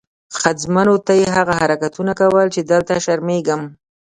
ښځمنو 0.39 0.95
ته 1.05 1.13
یې 1.19 1.25
هغه 1.37 1.53
حرکتونه 1.61 2.11
کول 2.21 2.47
چې 2.55 2.61
دلته 2.71 2.93
شرمېږم. 3.05 3.61